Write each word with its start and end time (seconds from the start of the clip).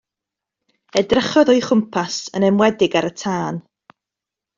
Edrychodd 1.01 1.51
o'i 1.53 1.61
chwmpas, 1.65 2.17
yn 2.39 2.47
enwedig 2.51 2.97
ar 3.03 3.09
y 3.11 3.13
tân. 3.25 3.61